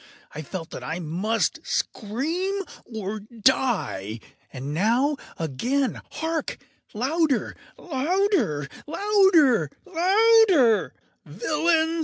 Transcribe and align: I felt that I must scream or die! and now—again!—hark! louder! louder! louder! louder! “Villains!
I 0.33 0.41
felt 0.41 0.71
that 0.71 0.83
I 0.83 0.97
must 0.97 1.59
scream 1.63 2.63
or 2.85 3.19
die! 3.19 4.19
and 4.51 4.73
now—again!—hark! 4.73 6.57
louder! 6.95 7.55
louder! 7.77 8.67
louder! 8.87 9.69
louder! 9.85 10.93
“Villains! 11.23 11.91